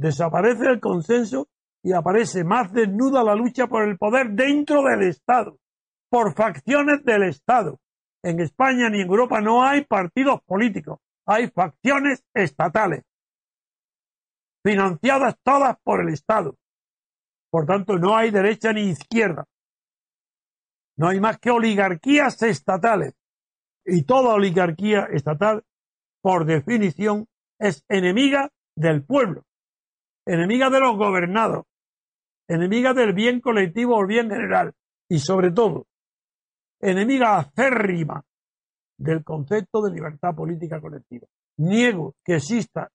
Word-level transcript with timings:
Desaparece 0.00 0.64
el 0.64 0.80
consenso 0.80 1.48
y 1.82 1.92
aparece 1.92 2.42
más 2.42 2.72
desnuda 2.72 3.22
la 3.22 3.34
lucha 3.34 3.66
por 3.66 3.86
el 3.86 3.98
poder 3.98 4.30
dentro 4.30 4.82
del 4.82 5.02
Estado, 5.02 5.58
por 6.08 6.32
facciones 6.34 7.04
del 7.04 7.24
Estado. 7.24 7.78
En 8.22 8.40
España 8.40 8.88
ni 8.88 9.02
en 9.02 9.08
Europa 9.08 9.42
no 9.42 9.62
hay 9.62 9.84
partidos 9.84 10.40
políticos, 10.46 11.00
hay 11.26 11.50
facciones 11.50 12.24
estatales, 12.32 13.04
financiadas 14.64 15.36
todas 15.42 15.76
por 15.84 16.00
el 16.00 16.14
Estado. 16.14 16.56
Por 17.50 17.66
tanto, 17.66 17.98
no 17.98 18.16
hay 18.16 18.30
derecha 18.30 18.72
ni 18.72 18.88
izquierda. 18.88 19.44
No 20.96 21.08
hay 21.08 21.20
más 21.20 21.38
que 21.38 21.50
oligarquías 21.50 22.42
estatales. 22.42 23.12
Y 23.84 24.04
toda 24.04 24.32
oligarquía 24.32 25.08
estatal, 25.12 25.62
por 26.22 26.46
definición, 26.46 27.26
es 27.58 27.84
enemiga 27.88 28.48
del 28.74 29.04
pueblo 29.04 29.44
enemiga 30.26 30.70
de 30.70 30.80
los 30.80 30.96
gobernados, 30.96 31.66
enemiga 32.48 32.94
del 32.94 33.12
bien 33.12 33.40
colectivo 33.40 33.98
o 33.98 34.06
bien 34.06 34.30
general 34.30 34.74
y 35.08 35.18
sobre 35.18 35.50
todo 35.50 35.86
enemiga 36.80 37.38
acérrima 37.38 38.24
del 38.98 39.24
concepto 39.24 39.82
de 39.82 39.92
libertad 39.92 40.34
política 40.34 40.80
colectiva. 40.80 41.26
Niego 41.58 42.14
que 42.24 42.36
exista 42.36 42.90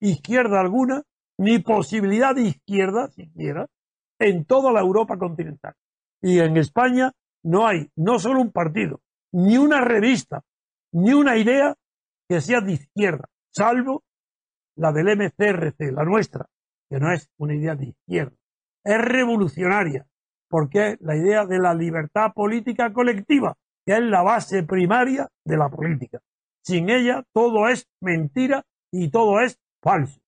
izquierda 0.00 0.60
alguna 0.60 1.02
ni 1.38 1.60
posibilidad 1.60 2.34
de 2.34 2.42
izquierda 2.42 3.08
siquiera 3.08 3.66
en 4.18 4.44
toda 4.44 4.72
la 4.72 4.80
Europa 4.80 5.16
continental. 5.18 5.74
Y 6.20 6.40
en 6.40 6.56
España 6.56 7.12
no 7.44 7.66
hay 7.66 7.88
no 7.96 8.18
solo 8.18 8.40
un 8.40 8.50
partido, 8.50 9.00
ni 9.32 9.56
una 9.56 9.80
revista, 9.80 10.42
ni 10.92 11.12
una 11.12 11.36
idea 11.36 11.76
que 12.28 12.40
sea 12.40 12.60
de 12.60 12.72
izquierda, 12.72 13.28
salvo 13.50 14.02
la 14.78 14.92
del 14.92 15.16
MCRC, 15.16 15.92
la 15.92 16.04
nuestra, 16.04 16.46
que 16.88 16.98
no 16.98 17.12
es 17.12 17.28
una 17.36 17.54
idea 17.54 17.74
de 17.74 17.88
izquierda, 17.88 18.36
es 18.84 18.98
revolucionaria, 18.98 20.06
porque 20.48 20.92
es 20.92 21.00
la 21.00 21.16
idea 21.16 21.44
de 21.44 21.58
la 21.58 21.74
libertad 21.74 22.32
política 22.32 22.92
colectiva, 22.92 23.56
que 23.84 23.94
es 23.94 24.02
la 24.02 24.22
base 24.22 24.62
primaria 24.62 25.28
de 25.44 25.56
la 25.56 25.68
política. 25.68 26.20
Sin 26.64 26.88
ella 26.90 27.24
todo 27.32 27.68
es 27.68 27.88
mentira 28.00 28.62
y 28.92 29.10
todo 29.10 29.40
es 29.40 29.58
falso. 29.82 30.20